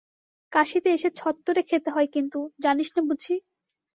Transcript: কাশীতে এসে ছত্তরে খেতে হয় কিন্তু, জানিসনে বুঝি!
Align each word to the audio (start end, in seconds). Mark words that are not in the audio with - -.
কাশীতে 0.53 0.89
এসে 0.93 1.09
ছত্তরে 1.15 1.61
খেতে 1.69 1.89
হয় 1.91 2.09
কিন্তু, 2.15 2.39
জানিসনে 2.63 3.01
বুঝি! 3.09 3.35